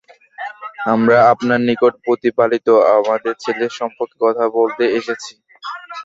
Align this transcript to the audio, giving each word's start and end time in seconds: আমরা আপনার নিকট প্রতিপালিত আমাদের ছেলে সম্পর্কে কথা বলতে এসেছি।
আমরা 0.85 1.17
আপনার 1.31 1.59
নিকট 1.67 1.93
প্রতিপালিত 2.05 2.67
আমাদের 2.97 3.33
ছেলে 3.43 3.65
সম্পর্কে 3.79 4.15
কথা 4.23 4.45
বলতে 4.57 4.83
এসেছি। 4.99 5.33